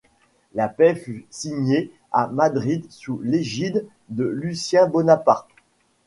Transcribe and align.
La 0.55 0.67
paix 0.67 0.95
fut 0.95 1.27
signé 1.29 1.91
à 2.11 2.25
Madrid 2.25 2.83
sous 2.89 3.19
l’égide 3.21 3.85
de 4.09 4.23
Lucien 4.23 4.87
Bonaparte. 4.87 5.47